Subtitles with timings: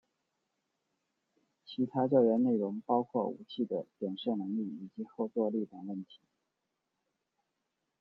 [1.63, 6.21] 其他调研内容包括武器的点射能力以及后座力等问题。